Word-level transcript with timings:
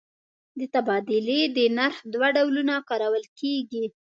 د 0.59 0.61
تبادلې 0.73 1.41
د 1.55 1.57
نرخ 1.77 1.97
دوه 2.13 2.27
ډولونه 2.35 2.75
کارول 2.89 3.25
کېږي. 3.39 3.85